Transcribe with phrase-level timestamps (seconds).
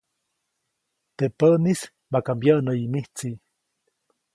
[1.17, 3.29] Teʼ päʼnis maka mbyäʼnäyi mijtsi.